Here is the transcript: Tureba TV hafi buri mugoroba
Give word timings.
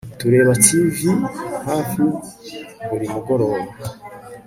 Tureba 0.19 0.53
TV 0.65 0.95
hafi 1.67 2.01
buri 2.87 3.05
mugoroba 3.13 3.67